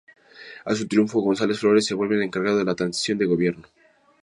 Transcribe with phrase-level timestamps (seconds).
[0.65, 3.67] A su triunfo, González Flores se vuelve el encargado de la transición de gobierno.